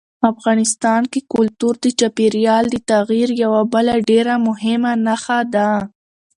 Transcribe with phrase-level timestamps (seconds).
[0.31, 5.69] افغانستان کې کلتور د چاپېریال د تغیر یوه بله ډېره مهمه نښه ده.